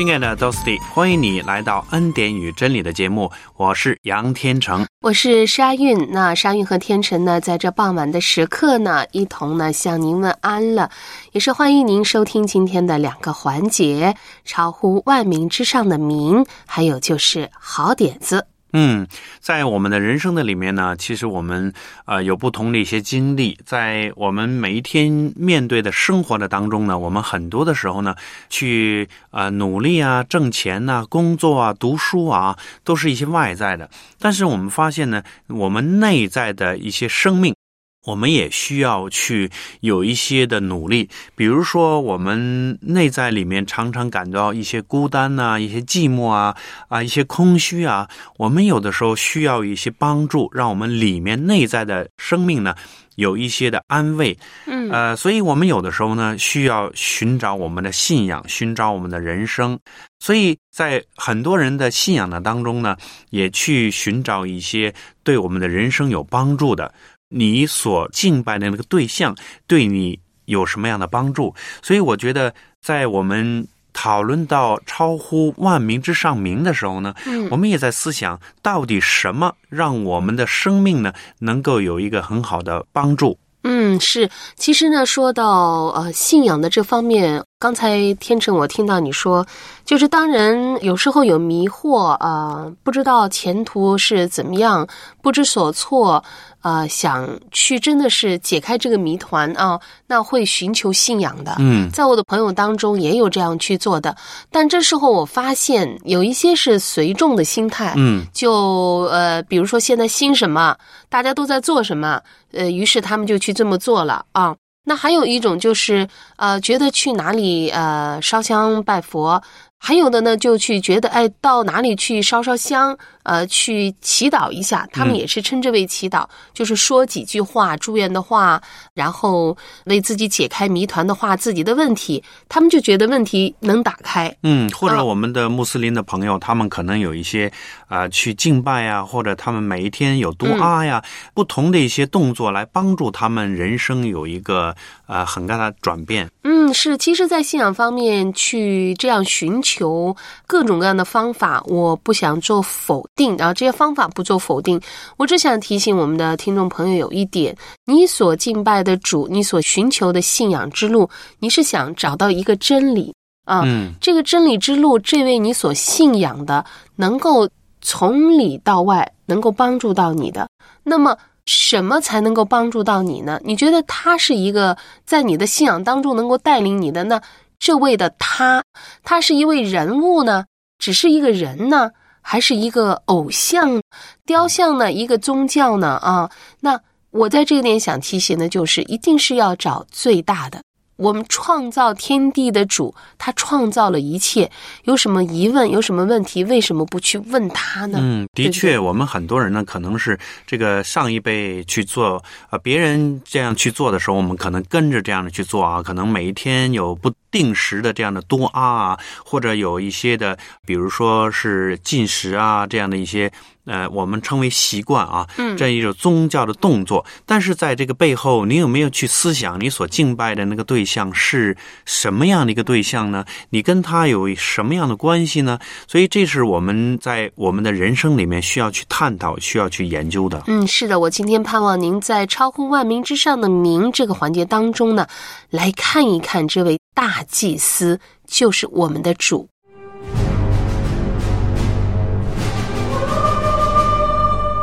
[0.00, 0.56] 亲爱的 dos
[0.94, 6.08] 欢迎你来到恩典与真理的节目，我是杨天成，我是沙韵。
[6.10, 10.90] 那沙韵和天成呢，在这傍晚的时刻呢，一同呢向您问安了，
[11.32, 18.46] 也是欢迎您收听今天的两个环节：超乎万民之上的名，还有就是好点子。
[18.72, 19.06] 嗯，
[19.40, 21.72] 在我们的人生的里面呢，其实我们
[22.04, 28.14] 呃有不同的一些经历，在我们每一天面对的生活的当中呢，我们很多的时候呢，
[28.48, 33.90] 去呃努力啊、挣钱呐、工作啊、读书啊，都是一些外在的。
[34.18, 37.54] 但是我们发现呢，我们内在的一些生命。
[38.04, 46.56] 我们也需要去有一些的努力，比如说我们内在里面常常感到一些孤单呐，一些寂寞啊，
[46.88, 48.08] 啊，一些空虚啊。
[48.38, 52.74] 我们有的时候需要一些帮助，让我们里面内在的生命呢
[53.16, 54.36] 有一些的安慰。
[54.66, 59.78] 嗯，呃，所以我们有的时候呢需要寻找我们的信仰，寻找我们的人生。
[60.20, 62.96] 所以在很多人的信仰的当中呢，
[63.28, 66.94] 也去寻找一些对我们的人生有帮助的。
[67.30, 69.34] 你所敬拜的那个对象
[69.66, 71.54] 对你有什么样的帮助？
[71.80, 83.38] 所以我觉得，在我们讨论到超乎万民之上名的时候呢，嗯，我们也在思想，到底什么让我们的生命呢能够有一个很好的帮助？
[83.62, 84.28] 嗯，是。
[84.56, 89.46] 其实呢，说到呃信仰的这方面，刚才天成我听到你说，
[89.84, 94.86] 就是当人有时候有迷惑啊，不知道前途是怎么样，
[95.22, 96.22] 不知所措。
[96.62, 101.56] 呃，想去真的是解开这个谜团啊，那会寻求信仰的。
[101.58, 104.14] 嗯，在我的朋友当中也有这样去做的，
[104.50, 107.94] 但这时候我发现有一些是随众的心态。
[107.96, 110.76] 嗯，就呃，比如说现在兴什么，
[111.08, 112.20] 大家都在做什么，
[112.52, 114.54] 呃，于是他们就去这么做了啊。
[114.84, 119.42] 那还有一种就是呃，觉得去哪里呃烧香拜佛。
[119.82, 128.60] 还有的呢，就去觉得，哎，到哪里去烧烧香，呃，去祈祷一下，他们也是称之为祈祷，就是说几句话、祝愿的话，
[128.92, 129.56] 然后
[129.86, 134.32] 为自己解开谜团的话，自己的问题，他们就觉得问题能打开。
[134.42, 137.50] 嗯，或者我们的穆斯林的朋友，他们可能有一些
[137.88, 141.02] 啊，去敬拜啊，或者他们每一天有多阿呀，
[141.32, 144.76] 不同的一些动作来帮助他们人生有一个
[145.06, 146.30] 呃很大的转变。
[146.44, 149.69] 嗯，是，其实，在信仰方面去这样寻求。
[149.70, 150.16] 求
[150.46, 154.80] 各种各样的方法，我不想做否定，然后这些方法不做否定，
[155.16, 157.56] 我只想提醒我们的听众朋友有一点：
[157.86, 161.08] 你所敬拜的主，你所寻求的信仰之路，
[161.38, 163.14] 你是想找到一个真理
[163.44, 163.62] 啊。
[163.64, 166.64] 嗯，这个真理之路，这位你所信仰的，
[166.96, 167.48] 能够
[167.80, 170.48] 从里到外能够帮助到你的。
[170.82, 171.16] 那么，
[171.46, 173.40] 什么才能够帮助到你呢？
[173.42, 177.20] 你觉得他是一个在你的信仰当中能够带领你的呢？
[177.60, 178.64] 这位的他，
[179.04, 180.46] 他是一位人物呢，
[180.78, 181.90] 只是一个人呢，
[182.22, 183.80] 还是一个偶像
[184.24, 184.90] 雕像呢？
[184.90, 185.88] 一个宗教呢？
[186.02, 186.28] 啊，
[186.58, 190.62] 那我在这一点想提醒的就是，一定是要找最大的。
[191.00, 194.50] 我们创造天地的主，他创造了一切。
[194.84, 195.68] 有什么疑问？
[195.70, 196.44] 有什么问题？
[196.44, 197.98] 为什么不去问他呢？
[198.02, 205.82] 嗯，的确，我们很多人呢，可能是这个上一辈去做啊，别人这样去做的时候，我们可能跟着这样的去做啊。
[205.82, 213.32] 可能每一天有不定时的这样的多啊啊，或者有一些的，比如说是进食啊这样的一些。
[213.66, 215.26] 呃，我们称为习惯啊，
[215.56, 217.04] 这一种宗教的动作。
[217.26, 223.24] 但是在这个背后，你有没有去思想，你所敬拜的那个对象是什么样的一个对象呢？
[223.50, 225.58] 你跟他有什么样的关系呢？
[225.86, 230.44] 所以，这是我们在我们的人生里面需要去探讨、需要去研究的。
[230.46, 235.06] 嗯，是的，我今天盼望您在超乎万民之上的名这个环节当中呢，
[235.50, 239.48] 来看一看这位大祭司，就是我们的主。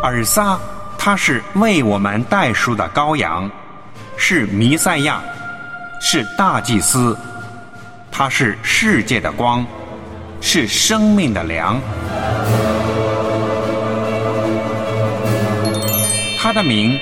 [0.03, 0.59] 尔撒，
[0.97, 3.49] 他是为我们代赎的羔羊，
[4.15, 5.21] 是弥赛亚，
[5.99, 7.17] 是大祭司，
[8.11, 9.65] 他是世界的光，
[10.39, 11.81] 是生命的粮。
[16.39, 16.97] 他的名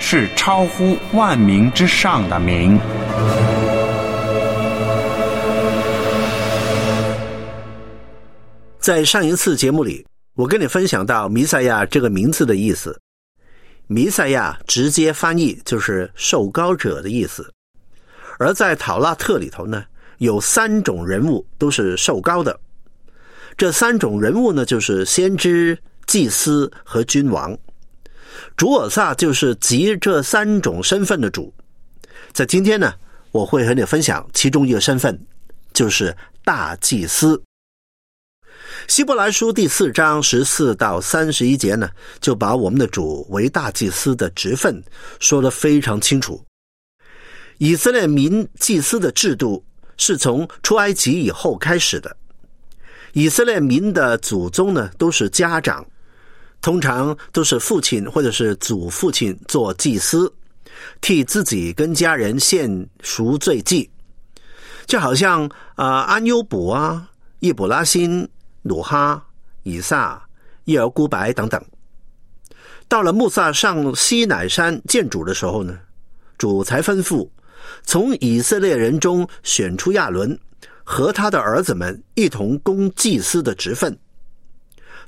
[0.00, 2.78] 是超乎万民之上的名。
[8.80, 10.04] 在上一次节目里，
[10.40, 12.98] 我跟你分享到弥赛亚这个名字的意思。
[13.88, 17.52] 弥赛亚直接翻译就是受膏者的意思，
[18.38, 19.84] 而在《讨拉特》里头呢，
[20.16, 22.58] 有三种人物都是受膏的。
[23.54, 27.54] 这三种人物呢，就是先知、祭司和君王。
[28.56, 31.52] 主尔萨就是集这三种身份的主。
[32.32, 32.94] 在今天呢，
[33.30, 35.20] 我会和你分享其中一个身份，
[35.74, 37.42] 就是大祭司。
[38.88, 41.88] 希伯来书第四章十四到三十一节呢，
[42.20, 44.82] 就把我们的主为大祭司的职分
[45.18, 46.42] 说得非常清楚。
[47.58, 49.62] 以色列民祭司的制度
[49.96, 52.14] 是从出埃及以后开始的。
[53.12, 55.84] 以色列民的祖宗呢，都是家长，
[56.60, 60.32] 通常都是父亲或者是祖父亲做祭司，
[61.00, 63.88] 替自己跟家人献赎罪祭，
[64.86, 67.08] 就好像啊安优卜啊、
[67.40, 68.28] 易卜拉欣。
[68.62, 69.26] 努哈、
[69.62, 70.22] 以撒、
[70.64, 71.64] 耶尔孤白等等，
[72.88, 75.78] 到了穆萨上西乃山见主的时候呢，
[76.36, 77.28] 主才吩咐
[77.82, 80.38] 从以色列人中选出亚伦
[80.84, 83.98] 和他的儿子们一同供祭司的职分。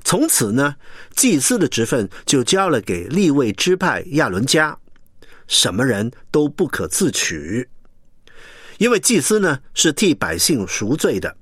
[0.03, 0.75] 从此呢，
[1.15, 4.77] 祭司的职分就交了给立位支派亚伦家，
[5.47, 7.69] 什么人都不可自取，
[8.79, 11.37] 因为祭司呢是替百姓赎罪的，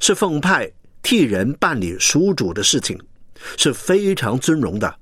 [0.00, 0.70] 是奉派。
[1.02, 2.98] 替人办理属主的事情
[3.56, 4.94] 是非常尊荣的，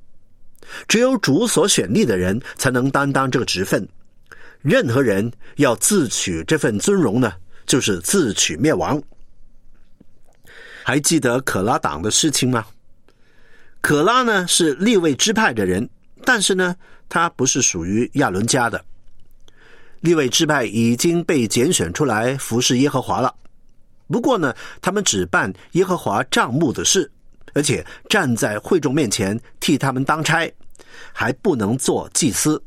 [0.88, 3.87] 只有主所选立的人才能担当这个职分。
[4.62, 7.32] 任何人要自取这份尊荣呢，
[7.67, 9.02] 就是自取灭亡。
[10.82, 12.67] 还记得可拉党的事情吗？
[13.81, 15.88] 可拉呢是立位支派的人，
[16.25, 16.76] 但是呢，
[17.08, 18.85] 他不是属于亚伦家的。
[20.00, 23.35] 立位支派已经被拣选出来服侍耶和华了。
[24.11, 27.11] 不过呢，他们只办耶和华账目的事，
[27.55, 30.53] 而且站在会众面前替他们当差，
[31.12, 32.62] 还不能做祭司。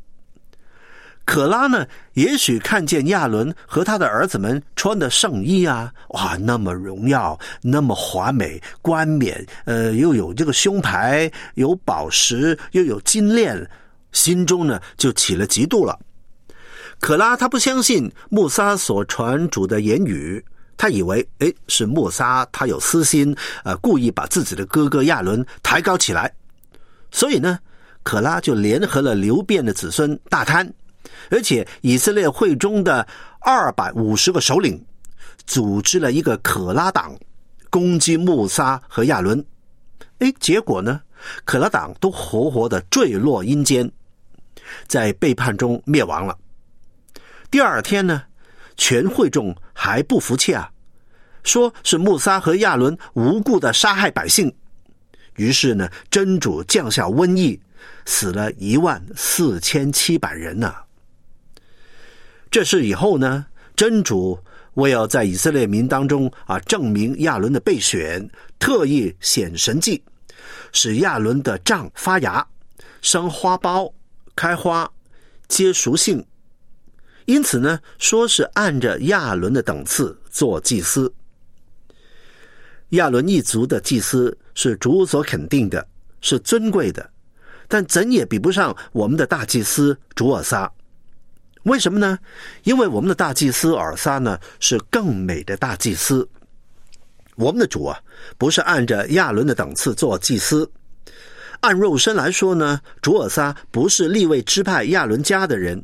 [1.26, 13.66] 可拉呢，也许看见亚伦和他的儿子们穿的圣衣啊，哇，那么荣耀，那么华美，冠冕，呃，又有这个胸牌，有宝石，又有金链，
[14.12, 15.98] 心中呢就起了嫉妒了。
[17.00, 20.44] 可拉他不相信穆萨所传主的言语。
[20.76, 23.34] 他以为，哎，是莫沙他有私心，
[23.64, 26.32] 呃，故意把自己的哥哥亚伦抬高起来，
[27.10, 27.58] 所以呢，
[28.02, 30.72] 可拉就联合了流变的子孙大贪，
[31.30, 33.06] 而且以色列会中的
[33.40, 34.84] 二百五十个首领，
[35.46, 37.16] 组织了一个可拉党，
[37.70, 39.44] 攻击穆沙和亚伦，
[40.18, 41.00] 哎，结果呢，
[41.44, 43.90] 可拉党都活活的坠落阴间，
[44.86, 46.36] 在背叛中灭亡了。
[47.50, 48.22] 第二天呢？
[48.76, 50.70] 全会众还不服气啊，
[51.42, 54.54] 说是穆萨和亚伦无故的杀害百姓，
[55.36, 57.60] 于是呢，真主降下瘟疫，
[58.04, 60.74] 死了一万四千七百人呢。
[62.50, 64.38] 这事以后呢，真主
[64.74, 68.28] 为要在以色列民当中啊证明亚伦的备选，
[68.58, 70.02] 特意显神迹，
[70.72, 72.46] 使亚伦的杖发芽、
[73.00, 73.92] 生花苞、
[74.34, 74.90] 开花、
[75.48, 76.24] 结熟性。
[77.26, 81.12] 因此呢，说是按着亚伦的等次做祭司。
[82.90, 85.86] 亚伦一族的祭司是主所肯定的，
[86.20, 87.10] 是尊贵的，
[87.66, 90.70] 但怎也比不上我们的大祭司主尔撒。
[91.62, 92.18] 为什么呢？
[92.64, 96.28] 因为我们的大祭司尔撒呢是更美的大祭司。
[97.36, 97.98] 我们的主啊，
[98.36, 100.70] 不是按着亚伦的等次做祭司。
[101.60, 105.82] 按肉身来说呢，主尔撒不是立位支派亚伦家的人。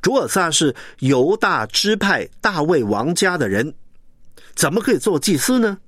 [0.00, 3.74] 主尔萨是犹大支派大卫王家的人，
[4.54, 5.78] 怎么可以做祭司呢？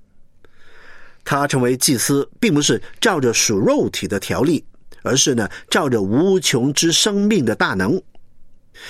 [1.25, 4.65] 他成为祭司，并不是照着属肉体的条例，
[5.03, 8.01] 而是呢照着无穷之生命的大能。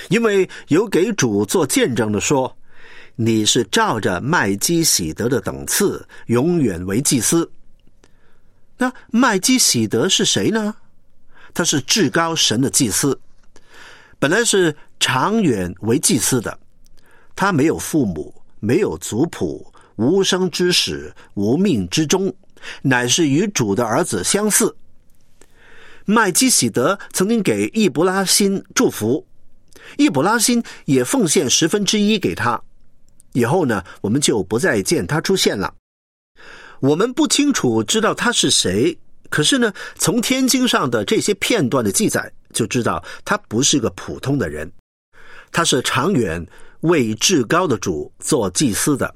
[0.08, 2.56] 因为有给主做见证的说，
[3.16, 7.50] 你是照着麦基喜德的等次，永远为祭司。
[8.76, 10.76] 那麦基喜德是谁呢？
[11.52, 13.18] 他是至高神的祭司。
[14.20, 16.58] 本来是长远为祭司的，
[17.36, 22.34] 他没有父母，没有族谱，无生之始，无命之终，
[22.82, 24.74] 乃是与主的儿子相似。
[26.04, 29.24] 麦基喜德曾经给易卜拉欣祝福，
[29.96, 32.60] 易卜拉欣也奉献十分之一给他。
[33.34, 35.72] 以后呢，我们就不再见他出现了。
[36.80, 38.98] 我们不清楚知道他是谁，
[39.28, 42.32] 可是呢，从天经上的这些片段的记载。
[42.52, 44.70] 就知道他不是个普通的人，
[45.52, 46.46] 他是长远
[46.80, 49.14] 为至高的主做祭司的。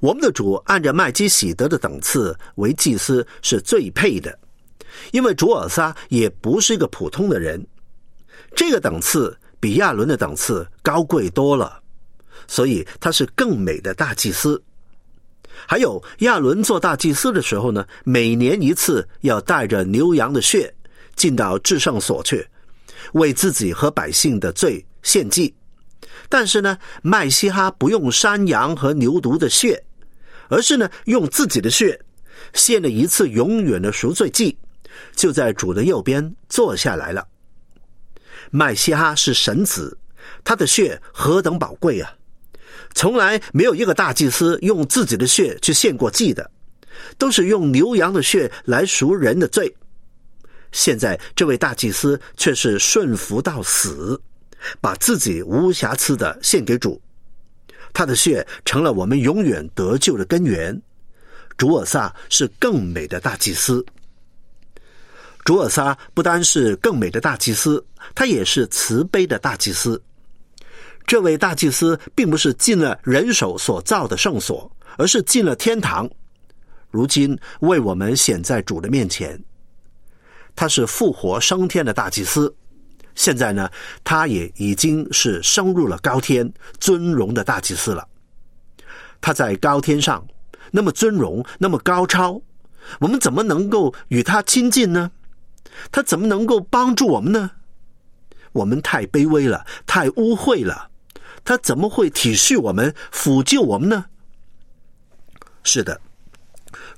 [0.00, 4.36] 我们的主按照麦基喜德的等次为祭司是最配的，
[5.12, 7.64] 因为主尔撒也不是一个普通的人，
[8.54, 11.80] 这个等次比亚伦的等次高贵多了，
[12.48, 14.60] 所以他是更美的大祭司。
[15.66, 20.74] 还有亚伦做大祭司的时候呢，每年一次要带着牛羊的血
[21.16, 22.46] 进到至圣所去，
[23.14, 25.52] 为自己和百姓的罪献祭。
[26.28, 29.82] 但是呢，麦西哈不用山羊和牛犊的血，
[30.48, 31.98] 而是呢用自己的血
[32.52, 34.56] 献了一次永远的赎罪祭，
[35.14, 37.26] 就在主的右边坐下来了。
[38.50, 39.96] 麦西哈是神子，
[40.44, 42.12] 他的血何等宝贵啊！
[42.94, 46.50] 从来没有一个大祭司用自己的血去献过祭的，
[47.18, 49.74] 都是用牛羊的血来赎人的罪。
[50.76, 54.20] 现在这位大祭司却是顺服到死，
[54.78, 57.00] 把自己无瑕疵的献给主，
[57.94, 60.78] 他的血成了我们永远得救的根源。
[61.56, 63.82] 主尔萨是更美的大祭司。
[65.46, 67.82] 主尔萨不单是更美的大祭司，
[68.14, 70.00] 他也是慈悲的大祭司。
[71.06, 76.06] 这位大祭司并不是进了人手所造的圣所，而是进了天堂。
[76.90, 79.42] 如今为我们显在主的面前，
[80.56, 82.52] 他是复活升天的大祭司。
[83.14, 83.70] 现在呢，
[84.02, 88.08] 他也已经是升入了高天尊荣的大祭司了。
[89.20, 90.26] 他在高天上，
[90.70, 92.40] 那么尊荣，那么高超，
[93.00, 95.12] 我们怎么能够与他亲近呢？
[95.90, 97.52] 他怎么能够帮助我们呢？
[98.52, 100.90] 我们太卑微了，太污秽了。
[101.44, 104.06] 他怎么会体恤我们、抚救我们呢？
[105.62, 106.00] 是的，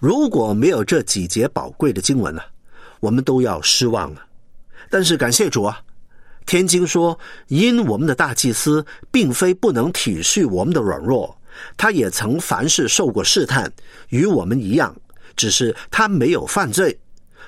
[0.00, 2.42] 如果没有这几节宝贵的经文呢，
[3.00, 4.22] 我们都要失望了。
[4.90, 5.80] 但是感谢主啊，
[6.46, 11.38] 天经说，因我们的大祭司并非不能体恤我们的软弱，
[11.76, 13.70] 他也曾凡事受过试探，
[14.08, 14.96] 与我们一样，
[15.36, 16.98] 只是他没有犯罪，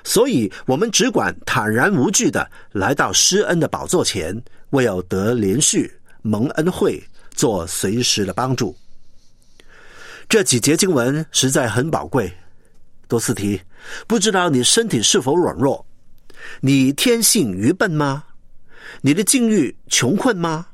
[0.03, 4.39] 所以我们只管坦然无惧的来到施恩的宝座前，
[4.71, 5.91] 为要得连续。
[6.23, 7.03] 蒙恩惠，
[7.33, 8.77] 做随时的帮助。
[10.29, 12.31] 这几节经文实在很宝贵。
[13.07, 13.59] 多斯提，
[14.07, 15.85] 不知道你身体是否软弱？
[16.59, 18.23] 你天性愚笨吗？
[19.01, 20.67] 你的境遇穷困吗？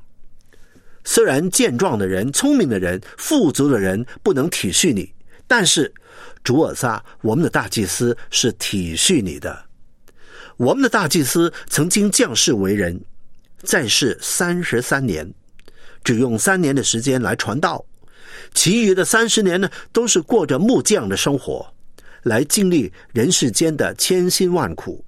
[1.04, 5.14] 虽然健壮的人、聪明的人、富足的人不能体恤你，
[5.48, 5.94] 但是
[6.44, 9.66] 主尔撒，我们的大祭司是体恤你的。
[10.58, 13.00] 我们的大祭司曾经降世为人。
[13.64, 15.28] 在世三十三年，
[16.04, 17.84] 只用三年的时间来传道，
[18.54, 21.66] 其余的三十年呢，都是过着木匠的生活，
[22.28, 25.04] 来经历人世间的千辛万苦，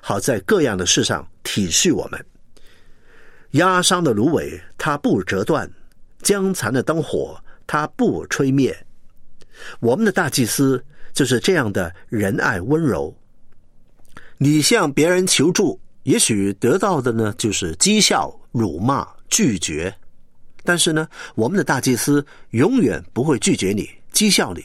[0.00, 2.26] 好在各样的事上体恤我们。
[3.52, 5.66] 压伤的芦苇，它不折断；
[6.22, 8.76] 将残的灯火，它不吹灭。
[9.80, 13.14] 我们的大祭司就是这样的仁爱温柔。
[14.38, 15.78] 你向别人求助。
[16.02, 19.92] 也许得到的呢，就是讥笑、辱骂、拒绝。
[20.62, 24.64] 但是呢，我们的大祭司永远不会拒绝你、讥笑你。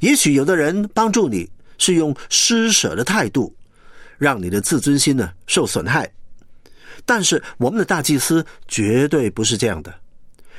[0.00, 1.48] 也许有的人帮助你
[1.78, 3.54] 是用施舍的态度，
[4.18, 6.10] 让你的自尊心呢受损害。
[7.04, 9.94] 但是我们的大祭司绝对不是这样的。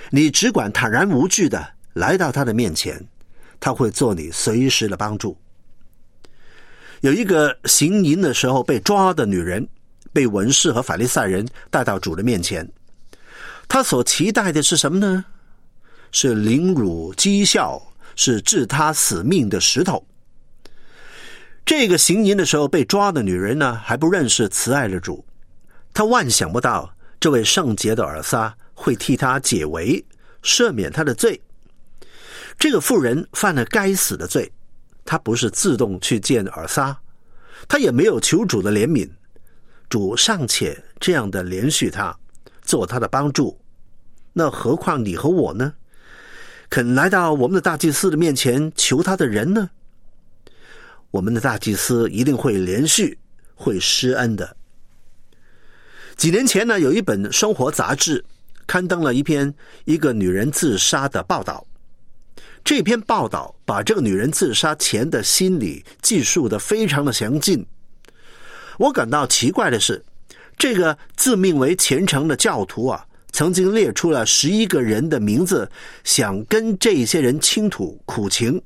[0.10, 3.03] 你只管坦然无惧的来到他的面前，
[3.60, 5.38] 他会做你随时的帮助。
[7.01, 9.67] 有一个行淫的时候被抓的女人。
[10.13, 12.65] 被文士和法利赛人带到主的面前，
[13.67, 15.25] 他所期待的是什么呢？
[16.13, 17.82] 是凌辱讥笑，
[18.15, 20.05] 是置他死命的石头。
[21.65, 25.25] 这个行淫的时候被抓的女人呢，还不认识慈爱的主，
[25.93, 30.05] 她万想不到这位圣洁的尔撒会替她解围，
[30.43, 31.41] 赦免她的罪。
[32.60, 34.51] 这个妇人犯了该死的罪，
[35.03, 36.95] 她不是自动去见尔撒，
[37.67, 39.10] 她也没有求主的怜悯。
[39.89, 42.15] 主尚且这样的连续他，
[42.62, 43.60] 做他的帮助，
[44.34, 45.74] 那何况你和我呢？
[46.69, 49.69] 肯来到我们的大祭司的面前求他的人呢？
[51.12, 53.17] 我们的大祭司一定会连续
[53.53, 54.57] 会施恩的。
[56.17, 58.24] 几年前呢，有一本生活杂志
[58.67, 59.53] 刊登了一篇
[59.86, 61.65] 一个女人自杀的报道。
[62.63, 67.65] 这篇报道把这个女人自杀前的心理记述的非常的详尽。
[68.79, 70.03] 我感到奇怪的是，
[70.57, 73.05] 这个自命为虔诚的教徒啊，
[73.36, 75.70] 曾经列出了十一个人的名字，
[76.06, 78.62] 想跟这些人倾吐苦情。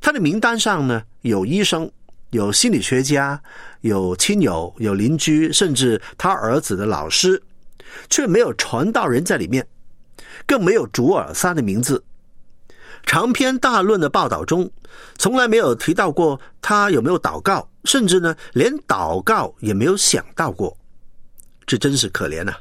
[0.00, 1.92] 他的名单上呢，有医生，
[2.30, 3.38] 有心理学家，
[3.82, 7.42] 有亲友，有邻居，甚至他儿子的老师，
[8.08, 9.66] 却没有传道人在里面，
[10.46, 12.02] 更没有主尔撒的名字。
[13.04, 14.70] 长篇大论的报道中，
[15.18, 20.74] 从来没有提到过他有没有祷告，甚至呢，连祷告也没有想到过。
[21.66, 22.54] 这真是可怜呐！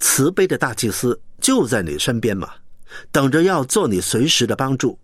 [0.00, 2.50] 慈悲的大祭司就在你身边嘛，
[3.10, 4.98] 等着要做你随时的帮助。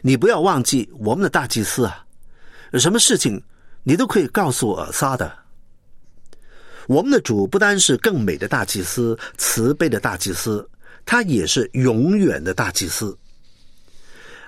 [0.00, 2.04] 你不要忘记我们的大祭司啊！
[2.72, 3.42] 有什么事情
[3.82, 5.32] 你都可以告诉尔撒的。
[6.86, 10.68] 我们的主不单是更美的大祭司、慈悲的大祭司，
[11.04, 13.16] 他也是永远的大祭司。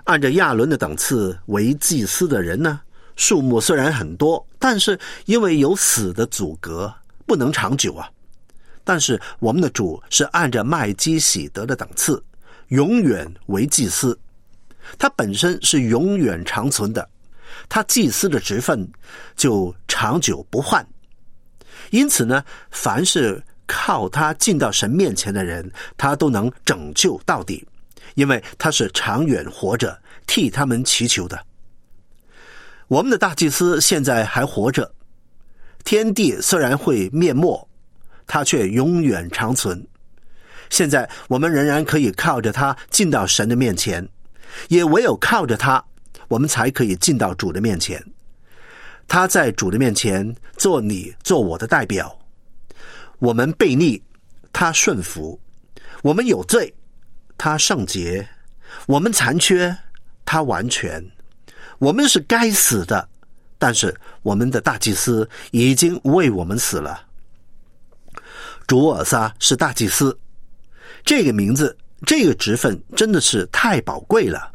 [0.04, 2.80] 按照亚伦的等次为祭司的人呢，
[3.16, 6.92] 数目虽然很多，但是因为有死的阻隔，
[7.25, 8.11] 不能长久啊。
[8.84, 12.22] 但是我们的主是按着麦基喜德的等次，
[12.68, 14.16] 永远为祭司，
[14.98, 17.08] 他本身是永远长存的，
[17.68, 18.86] 他祭司的职分
[19.34, 20.86] 就长久不换。
[21.90, 27.66] 因此呢，凡是靠他进到神面前的人，他都能拯救到底。
[28.14, 31.44] 因为他是长远活着，替他们祈求的。
[32.86, 34.94] 我们的大祭司现在还活着，
[35.84, 37.68] 天地虽然会灭没，
[38.26, 39.86] 他却永远长存。
[40.70, 44.08] 现在我们仍然可以靠着他进到神的面前，
[44.68, 45.84] 也唯有靠着他，
[46.28, 48.02] 我们才可以进到主的面前。
[49.06, 52.18] 他在主的面前做你做我的代表，
[53.18, 54.02] 我们悖逆，
[54.52, 55.38] 他顺服；
[56.02, 56.74] 我们有罪。
[57.36, 58.26] 他圣洁，
[58.86, 59.76] 我们残缺，
[60.24, 61.04] 他完全。
[61.78, 63.08] 我们是该死的，
[63.58, 67.06] 但是我们的大祭司已经为我们死了。
[68.66, 70.16] 主尔撒是大祭司，
[71.04, 74.50] 这个名字，这个职分真的是太宝贵了。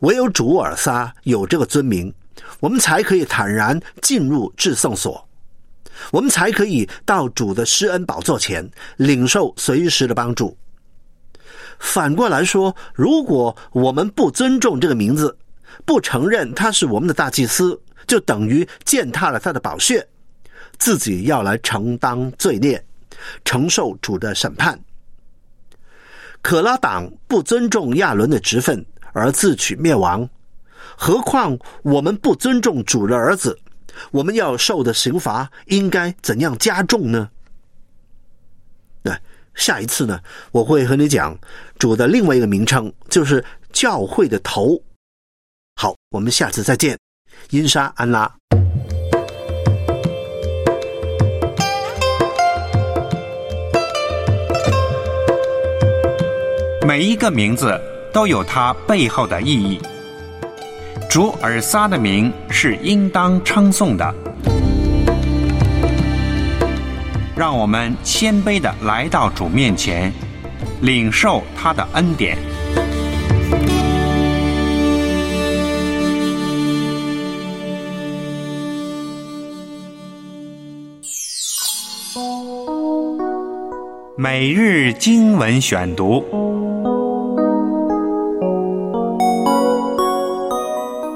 [0.00, 2.12] 唯有主尔撒有这个尊名，
[2.60, 5.26] 我们才可以坦然进入至圣所，
[6.10, 10.56] 我们才可以到主的施恩宝座前领受随时的帮助。
[11.78, 15.36] 反过来说，如果我们不尊重这个名字，
[15.84, 20.06] 不承认他是我们的大祭司，就等于践踏了他的宝血，
[20.78, 22.84] 自己要来承担罪孽，
[23.44, 24.78] 承受主的审判。
[26.42, 30.28] 可拉党不尊重亚伦的职分而自取灭亡，
[30.96, 33.58] 何况我们不尊重主的儿子，
[34.10, 37.30] 我们要受的刑罚应该怎样加重呢？
[39.02, 39.16] 对。
[39.54, 41.38] 下一次呢，我会和你讲
[41.78, 44.82] 主的另外一个名称，就是教会的头。
[45.76, 46.98] 好，我们下次再见，
[47.50, 48.28] 因沙安拉。
[56.86, 57.80] 每一个名字
[58.12, 59.80] 都有它背后的意义。
[61.08, 64.14] 主尔撒的名是应当称颂的。
[67.34, 70.12] 让我们谦卑的来到主面前，
[70.82, 72.36] 领受他的恩典。
[84.16, 86.24] 每日经文选读，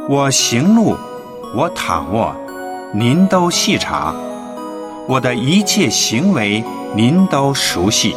[0.08, 0.96] 我行路，
[1.54, 2.34] 我躺卧，
[2.92, 4.12] 您都细查。
[5.06, 6.64] 我的一切行为，
[6.96, 8.16] 您都熟悉。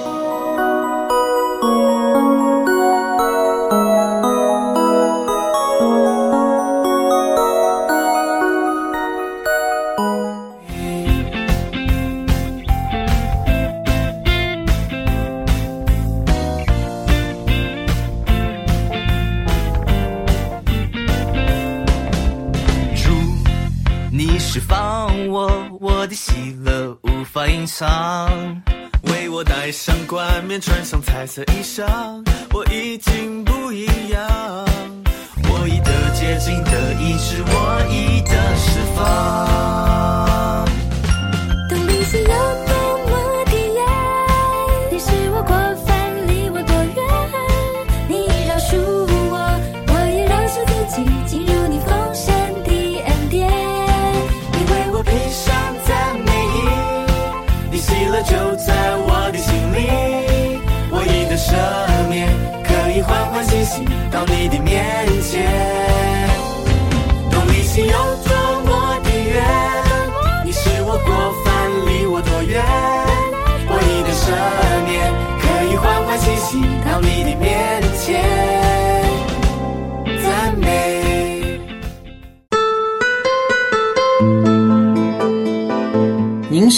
[31.32, 32.31] 色衣裳，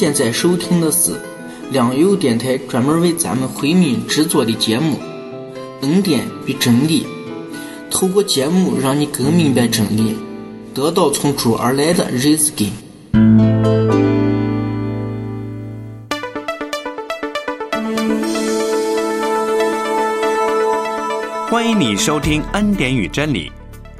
[0.03, 1.13] 现在收听的是
[1.71, 4.97] 良友电台专门为咱们回民制作的节目
[5.79, 7.05] 《恩典与真理》，
[7.89, 10.17] 透过节目让你更明白真理，
[10.73, 12.69] 得到从主而来的日子根。
[21.49, 23.49] 欢迎你收听《恩典与真理》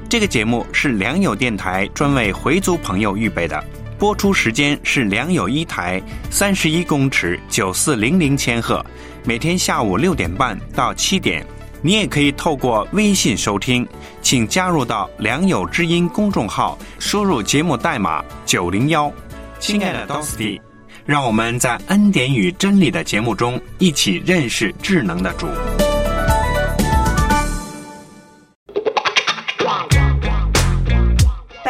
[0.06, 3.64] 这个节目，是良友电台专为回族朋友预备的。
[4.04, 8.84] 播出时间是良友一台三十一公尺九四零零千赫，
[9.24, 11.42] 每天下午六点半到七点。
[11.80, 13.88] 你也可以透过微信收听，
[14.20, 19.10] 请加入到良友之音公众号，输入节目代码九零幺。
[19.58, 20.60] 亲爱的 Dosty，
[21.06, 25.48] 让我们在恩典与真理的节目中一起认识智能的主。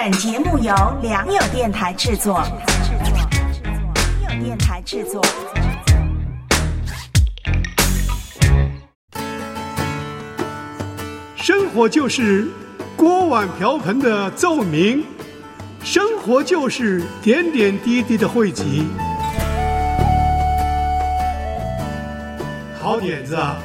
[0.06, 2.42] 本节目由良友电台制作。
[4.20, 5.24] 良友电台制作。
[11.36, 12.46] 生活就是
[12.94, 15.02] 锅碗瓢盆的奏鸣，
[15.82, 18.86] 生活就是点点滴滴的汇集。
[22.78, 23.56] 好点子啊，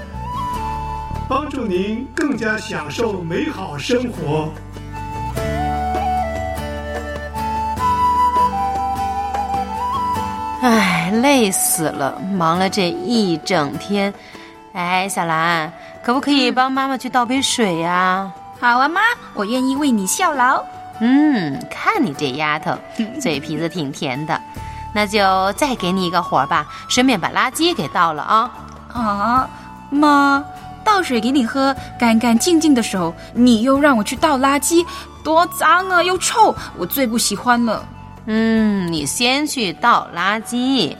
[1.27, 4.53] 帮助您更加享受美好生活。
[11.21, 14.13] 累死了，忙了这一整天。
[14.73, 15.71] 哎，小兰，
[16.03, 19.01] 可不可以帮妈妈去倒杯水呀、好啊，妈，
[19.33, 20.63] 我愿意为你效劳。
[20.99, 22.77] 嗯，看你这丫头，
[23.19, 24.39] 嘴皮子挺甜的。
[24.93, 28.51] 那就再给你一个活儿吧，顺便把垃圾给倒了啊。
[28.93, 29.49] 啊，
[29.89, 30.43] 妈，
[30.83, 34.85] 倒水给你喝，干干净净的手，你又让我去倒垃圾，
[35.23, 37.85] 多脏啊，又臭，我最不喜欢了。
[38.25, 40.95] 嗯，你先去倒垃圾，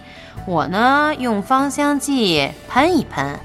[0.45, 3.39] 我呢用芳香剂喷一喷。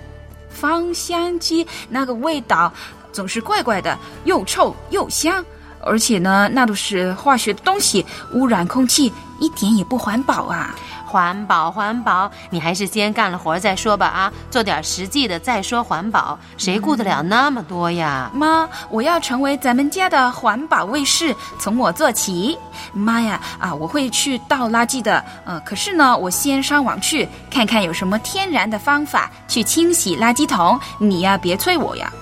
[0.48, 2.72] 芳香剂那个味道
[3.12, 5.44] 总是怪怪的，又臭又香，
[5.80, 10.74] 而且呢，那都是化学的东西，污染空气，一点也不环保啊！
[11.14, 14.32] 环保，环保，你还是先干了活再说吧啊！
[14.50, 18.28] 做点实际的再说环保，谁顾得了那么多呀？
[18.34, 22.58] 妈，我要成为咱们家的环保卫士，从我做起。
[22.92, 25.24] 妈呀，啊，我会去倒垃圾的。
[25.44, 30.76] 呃，可是呢，我先上网去看看有什么天然的方法去清洗垃圾桶。
[30.98, 32.12] 你呀，别催我呀。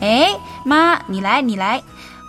[0.00, 1.80] 哎，妈，你来，你来。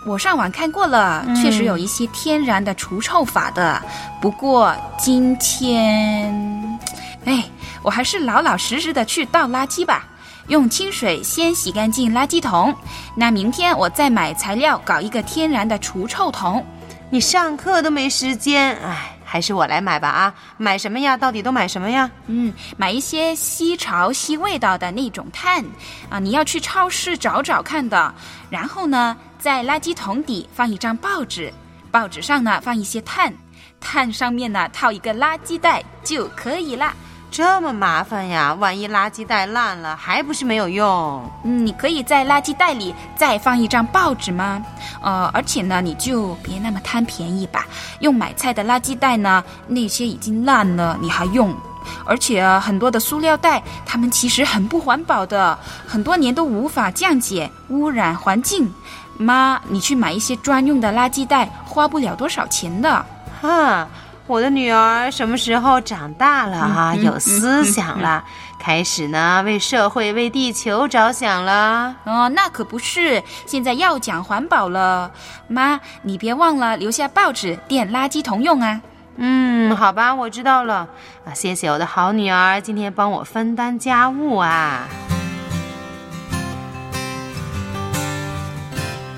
[0.04, 3.80] 我上网看过了，确实有一些天然的除臭法的。
[4.20, 6.80] 不过今天，
[7.24, 7.44] 哎，
[7.82, 10.04] 我还是老老实实的去倒垃圾吧。
[10.48, 12.74] 用清水先洗干净垃圾桶，
[13.14, 16.66] 那明天我再买材料搞一个天然的除臭桶。
[17.08, 20.34] 你上课都没时间，哎，还是我来买吧啊！
[20.58, 21.16] 买什么呀？
[21.16, 22.10] 到底都买什么呀？
[22.26, 25.64] 嗯，买一些吸潮、吸味道的那种炭
[26.10, 28.14] 啊，你要去超市找找看的。
[28.50, 31.50] 然后呢，在垃圾桶底放一张报纸，
[31.90, 33.32] 报纸上呢放一些炭，
[33.80, 36.94] 炭上面呢套一个垃圾袋就可以啦。
[37.32, 38.52] 这么麻烦呀？
[38.60, 41.26] 万一垃圾袋烂了，还不是没有用？
[41.44, 44.62] 嗯，你可以在垃圾袋里再放一张报纸吗？
[45.00, 47.66] 呃，而且呢，你就别那么贪便宜吧。
[48.00, 51.56] 用买菜的垃圾袋呢，那些已经烂了，你还用？
[52.04, 58.70] 而且啊，很多的塑料袋，它们其实很不环保的，很多年都无法降解，污染环境。
[59.16, 63.02] 妈，你去买一些专用的垃圾袋，花不了多少钱的。
[63.40, 63.88] 哈。
[64.28, 66.94] 我的女儿什么时候长大了啊？
[66.94, 68.24] 有思想了，
[68.58, 71.94] 开始呢为社会、为地球着想了。
[72.04, 75.10] 哦，那可不是，现在要讲环保了。
[75.48, 78.80] 妈，你别忘了留下报纸垫垃圾桶用啊。
[79.16, 80.88] 嗯，好吧，我知道了。
[81.26, 84.88] 啊，谢谢我的好女儿，今天帮我分担家务啊。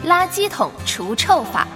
[0.06, 1.66] 垃圾桶除臭法。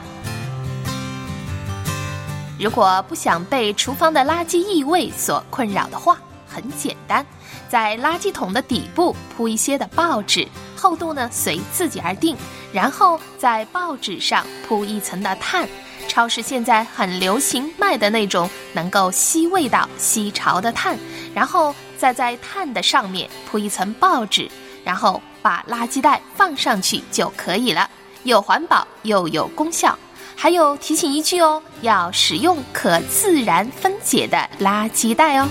[2.59, 6.19] 如果不想被厨房的垃圾异味所困扰的话，
[6.49, 7.25] 很简单，
[7.69, 12.37] 在垃圾桶的底部铺一些的报纸，厚度呢随自己而定，
[12.73, 15.69] 然后在报纸上铺一层的炭。
[16.09, 20.99] 超市现在很流行卖的那种能够吸味道、吸潮的炭，
[21.33, 24.51] 然后再在炭的上面铺一层报纸，
[24.83, 27.89] 然后把垃圾袋放上去就可以了，
[28.25, 29.97] 又环保又有功效。
[30.41, 35.49] 还有提醒一句哦，要使用可自然分解的垃圾袋哦。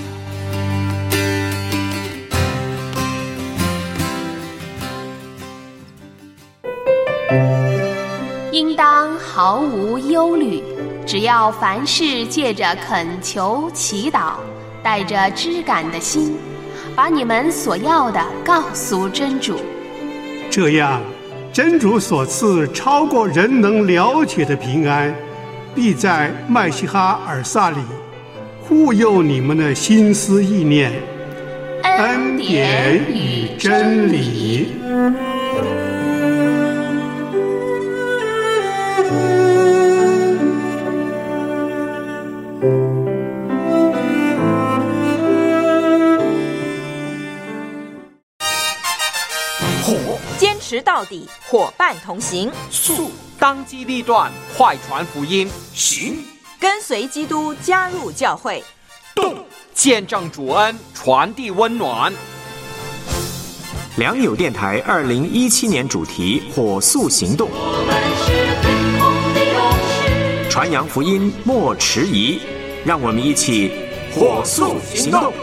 [8.54, 10.64] 应当毫无忧虑。
[11.06, 14.36] 只要凡事借着恳求、祈祷，
[14.82, 16.38] 带着知感的心，
[16.96, 19.60] 把你们所要的告诉真主。
[20.50, 21.02] 这样，
[21.58, 25.12] 真主所赐超过人能了解的平安，
[25.74, 27.80] 必在麦西哈尔萨里
[28.62, 30.92] 护佑你们的心思意念。
[31.82, 34.74] 恩典与真理。
[50.38, 56.24] 坚持到底，伙伴同行；速，当机立断，快传福音；行，
[56.60, 58.62] 跟随基督，加入教会；
[59.16, 59.36] 动，
[59.74, 62.14] 见证主恩，传递温暖。
[63.96, 67.50] 良友电台二零一七年主题：火速行动，
[70.52, 72.40] 传扬福音莫迟疑，
[72.86, 73.72] 让我们一起
[74.14, 75.34] 火速行动。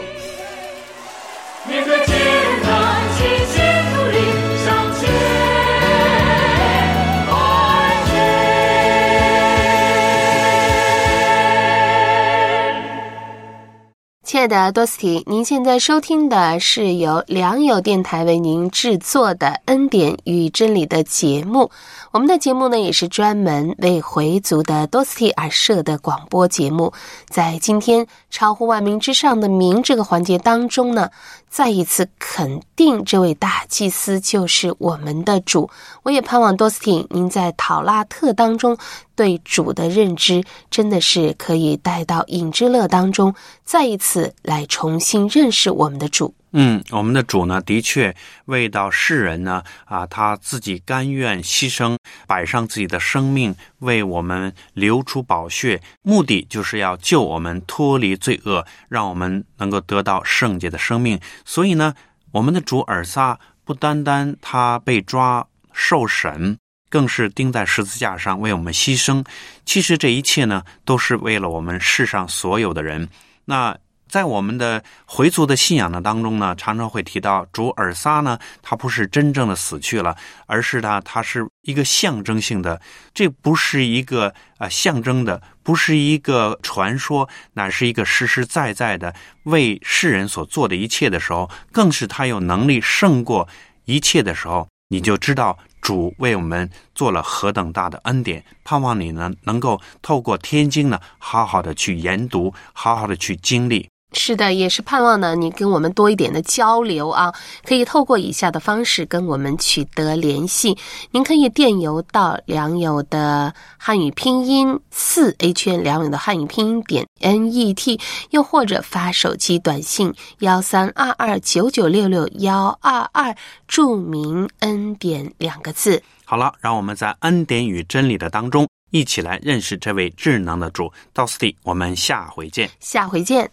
[14.35, 21.71] 亲爱的多斯提，您现在收听的是由良友电台为您制作的《恩典与真理》的节目。
[22.15, 26.93] 我们的节目呢，也是专门为回族的多斯蒂而设的广播节目。
[27.27, 31.09] 在今天超乎万民之上的名这个环节当中呢，
[31.49, 35.69] 再一次肯定这位大祭司就是我们的主。
[36.03, 38.77] 我也盼望多斯蒂您在讨拉特当中
[39.13, 46.33] 对主的认知，真的是可以带到影之乐当中，再一次来重新认识我们的主。
[46.57, 48.15] 嗯，我们的主呢，的确
[48.45, 61.19] 为到世人呢，啊，他自己甘愿牺牲，摆上自己的生命，为我们流出宝血，目的就是要救我们脱离罪恶，让我们能够得到圣洁的生命。
[61.43, 61.93] 所以呢，
[62.31, 66.57] 我们的主尔撒不单单他被抓受审，
[66.89, 69.25] 更是钉在十字架上为我们牺牲。
[69.65, 73.09] 其实这一切呢，都是为了我们世上所有的人。
[73.43, 73.75] 那。
[74.15, 82.79] 在我们的回族的信仰的当中呢，常常会提到主尔撒呢，他不是真正的死去了，而是呢，他是一个象征性的，
[83.13, 93.45] 这不是一个啊象征的，不是一个传说，乃是一个实实在在的为世人所做的一切的时候，更是他有能力胜过
[93.83, 98.41] 一切的时候，你就知道主为我们做了何等大的恩典。
[98.63, 103.89] 盼望你呢，能够透过天经呢，好好的去研读，好好的去经历。
[104.17, 110.77] 是的，也是盼望呢，你跟我们多一点的交流啊，可以透过以下的方式跟我们取得联系。
[111.11, 117.99] 您可以电邮到良友的汉语拼音四 a 圈良友的汉语拼音点 n e t，
[118.29, 123.35] 又或者发手机短信幺三二二九九六六幺二二，
[123.67, 126.01] 注明恩典两个字。
[126.23, 130.91] 好了，让我们在恩典与真理的当中一起来认识这位智能的主。
[131.13, 132.69] 到此地，我们下回见。
[132.79, 133.51] 下回见。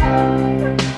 [0.00, 0.89] Thank you.